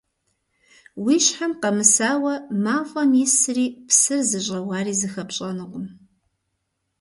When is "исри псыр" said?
3.25-4.21